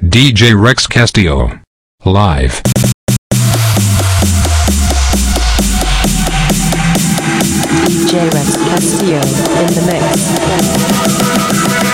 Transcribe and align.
DJ 0.00 0.58
Rex 0.60 0.86
Castillo. 0.86 1.60
Live. 2.04 2.62
DJ 7.86 8.32
Rex 8.32 8.56
Castillo 8.56 9.20
in 9.20 9.74
the 9.74 9.82
mix. 11.86 11.91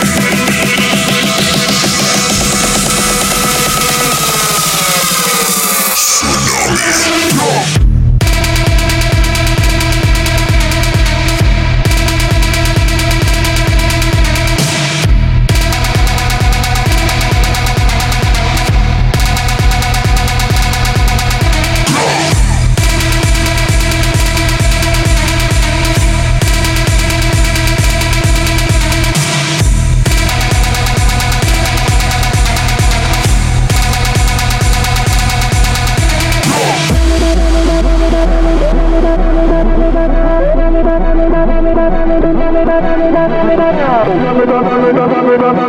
Now. 45.36 45.68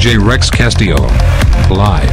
DJ 0.00 0.16
Rex 0.18 0.48
Castillo. 0.48 0.96
Live. 1.68 2.08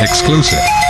Exclusive. 0.00 0.81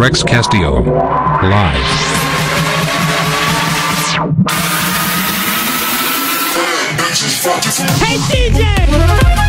Rex 0.00 0.22
Castillo. 0.22 0.80
Live. 0.80 1.84
Hey 8.00 8.16
DJ! 8.30 9.39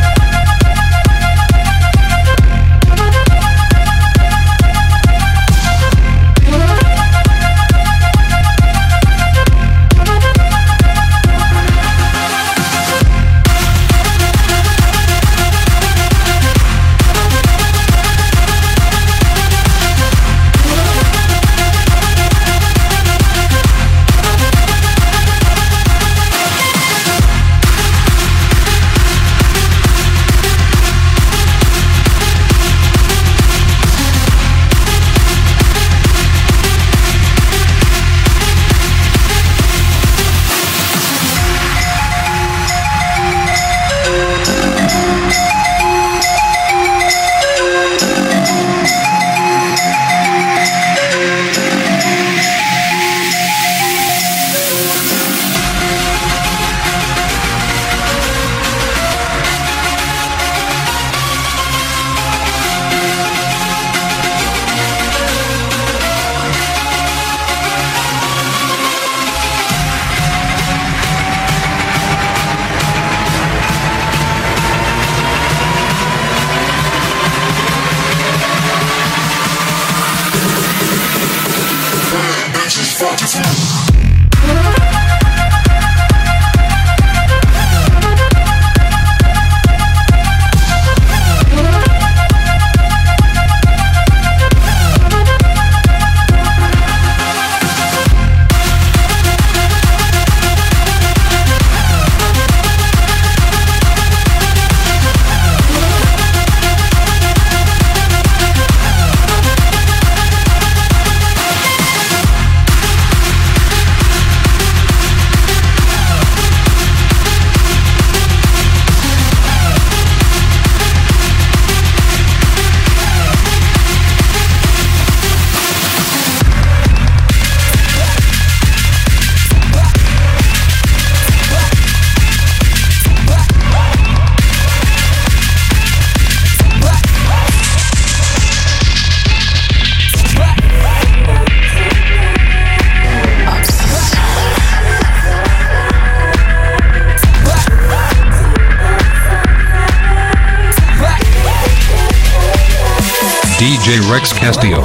Castillo. 154.41 154.81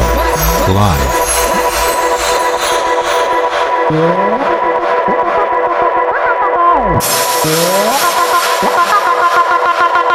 Live. 0.69 1.27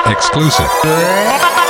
Exclusive. 0.05 1.60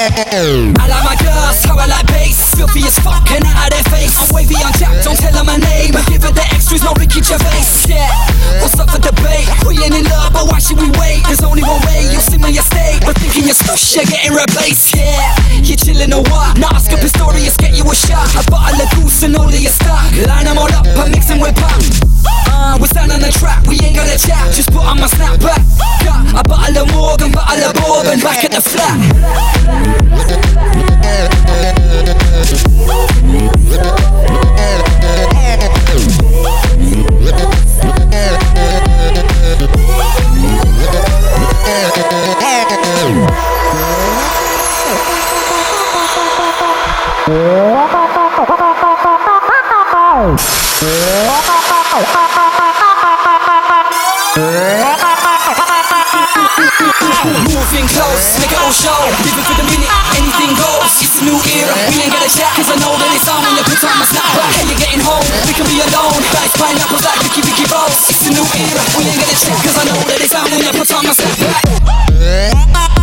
I 0.00 0.86
like 0.86 1.02
my 1.02 1.16
girls, 1.18 1.64
how 1.64 1.76
I 1.76 1.86
like 1.86 2.06
bass. 2.06 2.54
Filthy 2.54 2.86
as 2.86 2.96
fuck 3.00 3.28
and 3.32 3.44
out 3.44 3.66
of 3.66 3.70
their 3.74 3.82
face? 3.90 4.14
I'm 4.22 4.32
wavy 4.32 4.54
on 4.54 4.72
jack, 4.78 5.02
don't 5.02 5.18
tell 5.18 5.34
her 5.34 5.42
my 5.42 5.56
name. 5.56 5.90
Give 6.06 6.22
her 6.22 6.30
the 6.30 6.47
extras, 6.78 6.82
no 6.84 6.92
Ricky 6.98 7.22
Gervais 7.22 7.88
Yeah, 7.88 8.08
what's 8.60 8.78
up 8.78 8.90
for 8.90 8.98
debate? 9.00 9.48
We 9.66 9.78
ain't 9.82 9.94
in 9.94 10.04
love, 10.04 10.32
but 10.32 10.46
why 10.50 10.58
should 10.58 10.78
we 10.78 10.90
wait? 10.98 11.22
There's 11.26 11.42
only 11.42 11.62
one 11.62 11.80
way, 11.86 12.06
you'll 12.10 12.20
see 12.20 12.38
my 12.38 12.50
estate 12.50 13.00
But 13.04 13.18
thinking 13.18 13.44
you're 13.44 13.54
stush, 13.54 13.96
you're 13.96 14.04
getting 14.04 14.32
replaced. 14.32 14.94
Yeah, 14.94 15.34
you 15.62 15.76
chillin' 15.76 16.12
or 16.14 16.22
what? 16.30 16.58
Nah, 16.58 16.74
ask 16.74 16.92
up 16.92 17.00
Pistorius, 17.00 17.56
get 17.58 17.76
you 17.76 17.84
a 17.84 17.94
shot. 17.94 18.28
A 18.36 18.42
bottle 18.50 18.80
of 18.80 18.90
goose 18.96 19.22
and 19.22 19.36
all 19.36 19.48
of 19.48 19.54
your 19.60 19.72
stock 19.72 20.04
Line 20.26 20.44
them 20.44 20.58
all 20.58 20.72
up, 20.72 20.86
I'm 20.96 21.10
mixing 21.10 21.40
with 21.40 21.56
pop. 21.56 21.80
Uh, 22.50 22.76
we're 22.80 22.86
stand 22.88 23.12
on 23.12 23.20
the 23.20 23.30
track, 23.30 23.64
we 23.66 23.78
ain't 23.80 23.96
gonna 23.96 24.18
chat. 24.18 24.52
Just 24.54 24.72
put 24.72 24.84
on 24.84 24.98
my 25.00 25.06
snapback. 25.06 25.62
Got 26.04 26.40
a 26.40 26.42
bottle 26.48 26.82
of 26.82 26.92
Morgan, 26.92 27.32
bottle 27.32 27.64
of 27.64 27.74
bourbon 27.74 28.20
Back 28.20 28.44
at 28.44 28.52
the 28.52 28.60
flat 28.60 28.98
Moving 57.48 57.88
close, 57.88 58.36
make 58.36 58.52
it 58.52 58.60
all 58.60 58.68
show. 58.68 58.92
Living 59.24 59.44
for 59.48 59.56
the 59.56 59.64
minute, 59.64 59.88
anything 60.12 60.52
goes. 60.52 61.00
It's 61.00 61.16
a 61.16 61.24
new 61.24 61.40
era, 61.48 61.72
we 61.88 62.04
ain't 62.04 62.12
gotta 62.12 62.28
chat 62.28 62.52
Cause 62.60 62.68
I 62.68 62.76
know 62.84 62.92
that 62.92 63.08
it's 63.16 63.24
on 63.24 63.40
when 63.40 63.56
you 63.56 63.64
put 63.64 63.80
on 63.88 63.96
my 63.96 64.04
snapback 64.04 64.52
Hey, 64.60 64.68
you're 64.68 64.76
getting 64.76 65.00
home, 65.00 65.24
we 65.48 65.56
can 65.56 65.64
be 65.64 65.80
alone. 65.80 66.20
Guys, 66.28 66.52
pineapples 66.60 67.08
like 67.08 67.24
Vicky 67.24 67.40
Vicky 67.40 67.64
Rose 67.72 68.04
It's 68.12 68.20
a 68.28 68.36
new 68.36 68.44
era, 68.44 68.84
we 69.00 69.08
ain't 69.08 69.16
gotta 69.16 69.32
chat 69.32 69.56
Cause 69.64 69.80
I 69.80 69.88
know 69.88 69.96
that 70.12 70.20
it's 70.20 70.36
on 70.36 70.44
when 70.44 70.60
you 70.60 70.68
put 70.76 70.92
on 70.92 71.08
my 71.08 71.16
snapback 71.16 72.97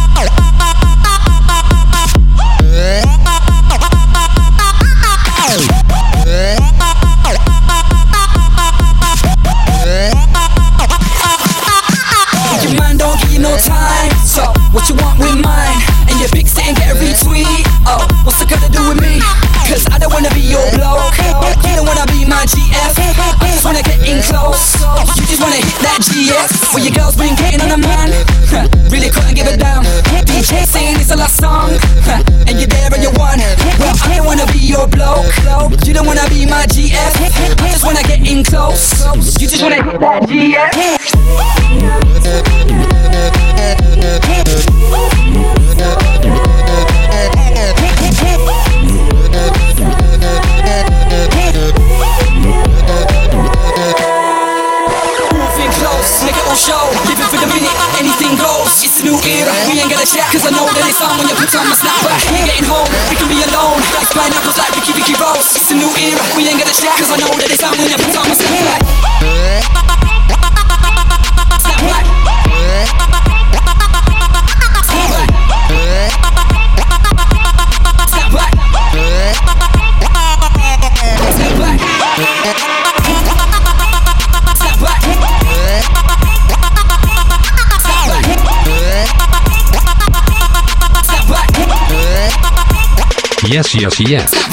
Yes, 93.56 93.74
yes, 93.74 94.00
yes. 94.02 94.46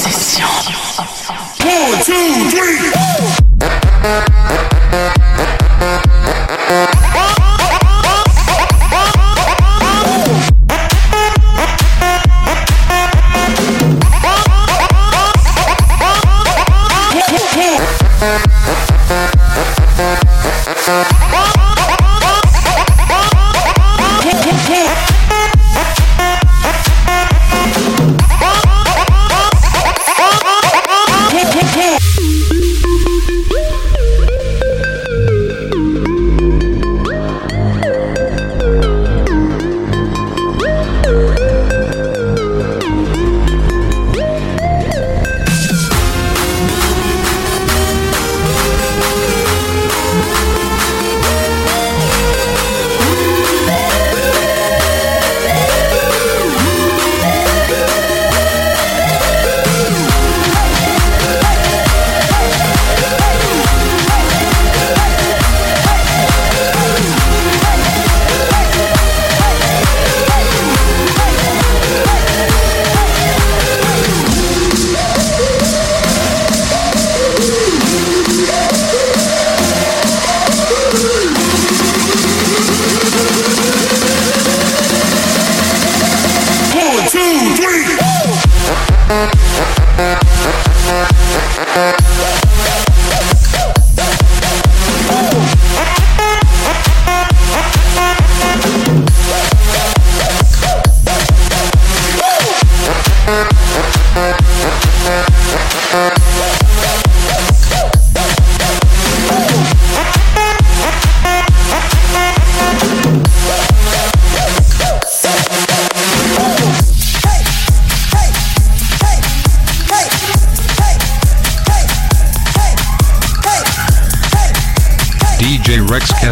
DJ 0.00 0.79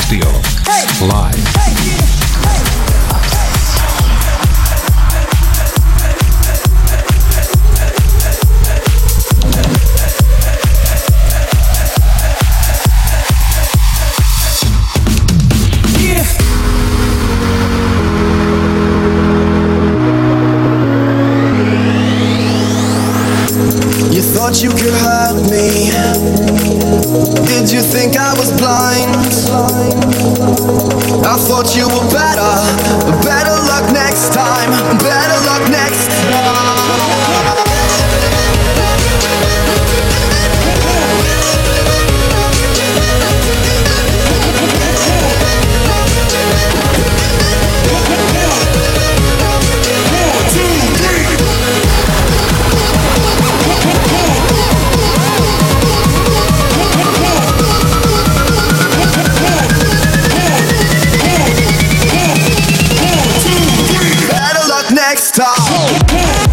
Castillo. 0.09 0.41
Live. 1.07 1.58
Time. 65.19 66.48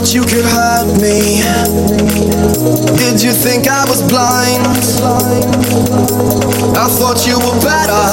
Thought 0.00 0.14
you 0.14 0.24
could 0.24 0.48
hurt 0.48 0.88
me. 0.96 1.44
Did 2.96 3.20
you 3.20 3.32
think 3.36 3.68
I 3.68 3.84
was 3.84 4.00
blind? 4.00 4.64
I 6.72 6.88
thought 6.88 7.20
you 7.28 7.36
were 7.36 7.60
better. 7.60 8.04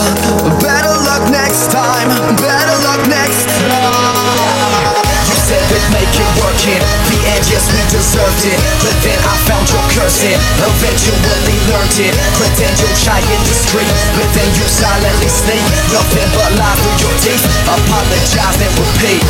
Better 0.60 0.96
luck 1.08 1.32
next 1.32 1.72
time. 1.72 2.12
Better 2.44 2.76
luck 2.84 3.08
next 3.08 3.48
time. 3.48 5.00
You 5.32 5.36
said 5.48 5.64
we'd 5.72 5.88
make 5.96 6.12
it 6.12 6.32
work 6.44 6.60
in 6.68 6.84
the 7.08 7.20
end, 7.32 7.48
yes, 7.48 7.72
we 7.72 7.80
deserved 7.88 8.44
it. 8.44 8.60
But 8.84 8.96
then 9.08 9.17
found 9.48 9.64
your 9.72 9.84
cursing, 9.96 10.36
eventually 10.60 11.56
learned 11.72 11.96
it. 12.04 12.14
Pretend 12.36 12.76
you're 12.84 13.00
shy 13.00 13.18
and 13.18 13.44
discreet, 13.48 13.88
but 14.20 14.28
then 14.36 14.50
you 14.60 14.68
silently 14.68 15.32
sneak. 15.32 15.64
Nothing 15.96 16.30
but 16.36 16.52
lies 16.60 16.78
through 16.84 17.08
your 17.08 17.16
teeth. 17.24 17.44
Apologize 17.64 18.60
and 18.60 18.74
repeat. 18.76 19.24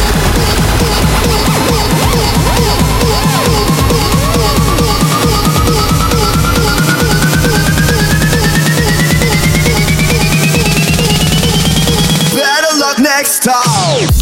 Better 12.33 12.73
luck 12.79 12.97
next 12.99 13.43
time. 13.43 14.16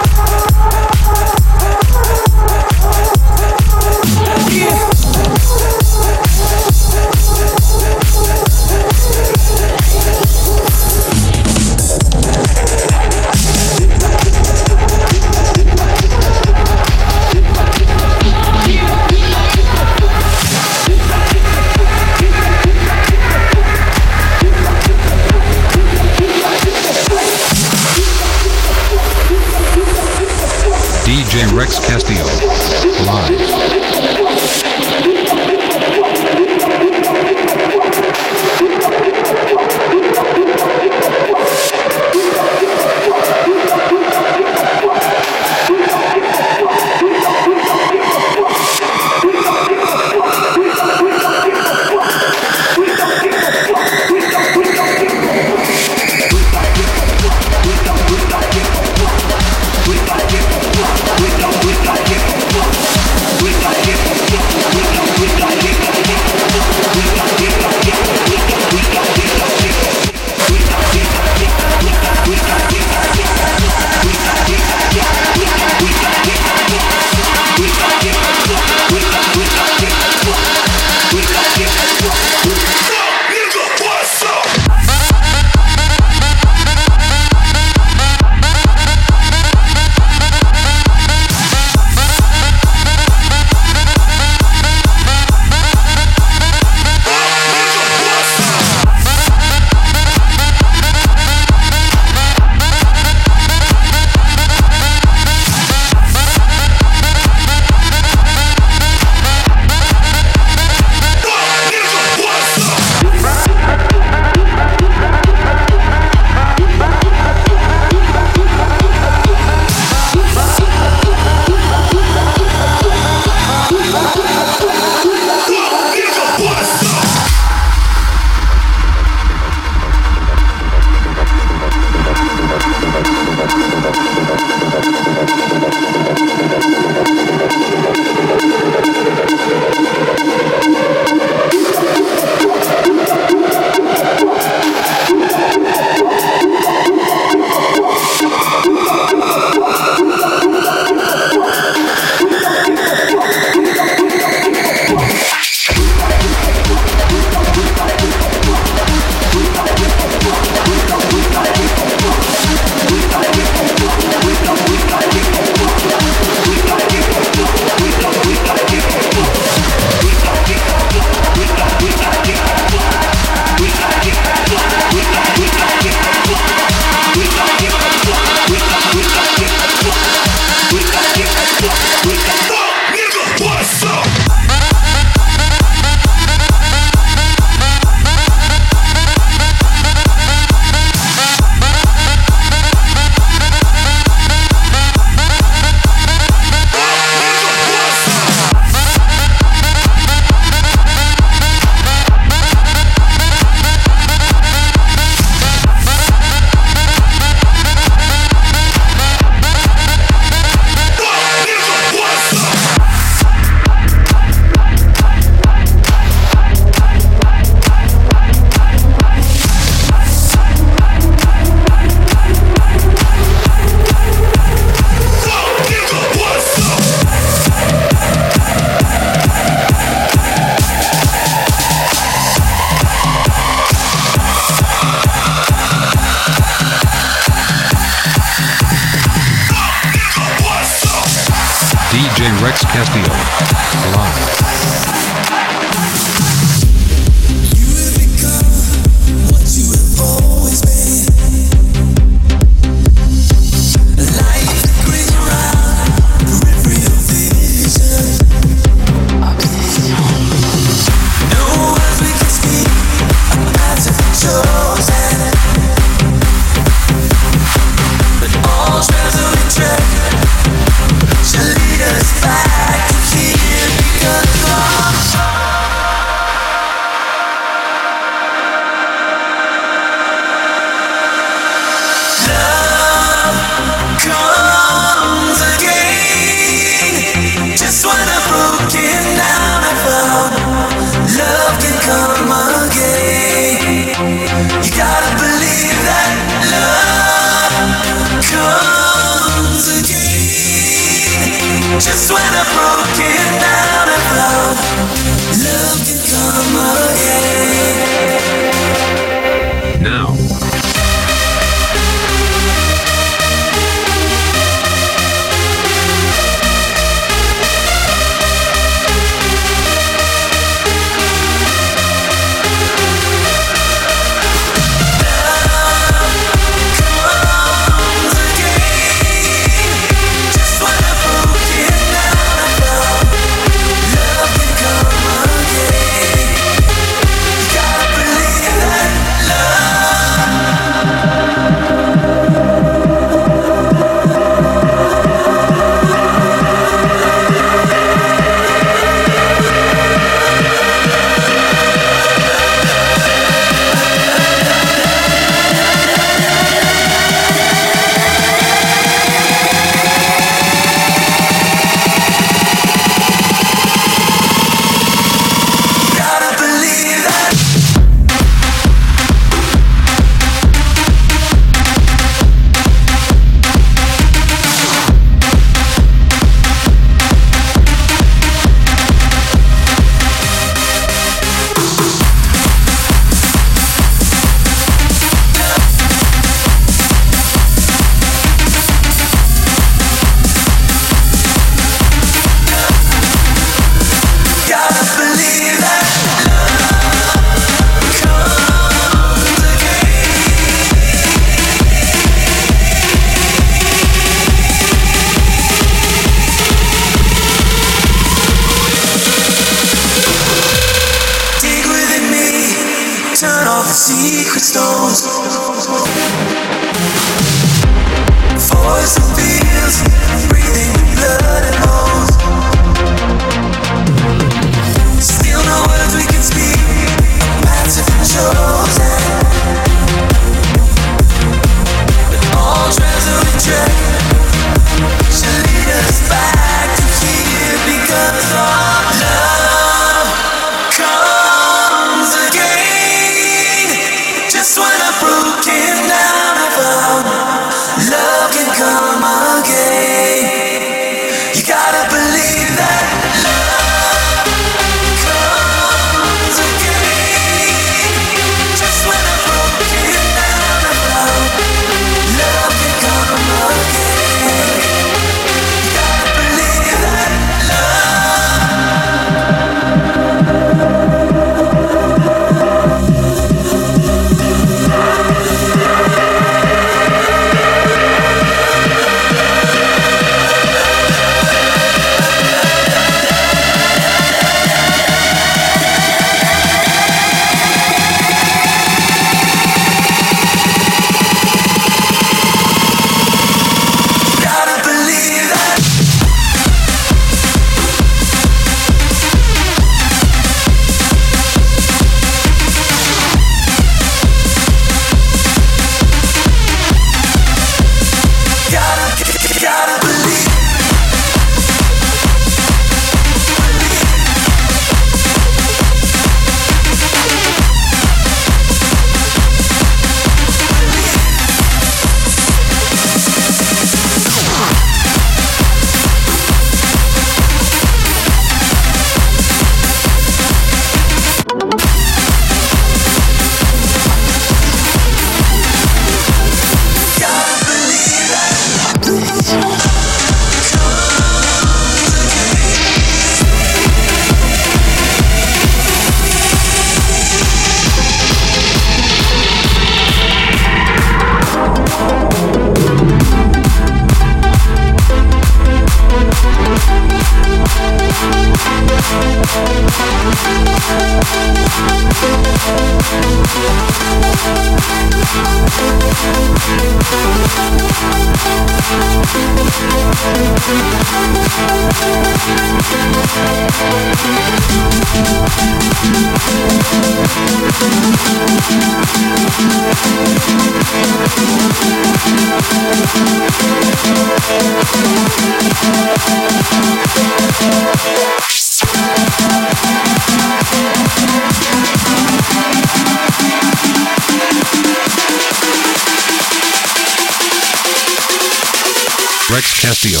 Rex 599.36 599.60
Castillo. 599.60 600.00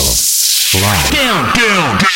Live. 0.80 1.10
Down, 1.10 1.52
down, 1.52 1.98
The 1.98 2.15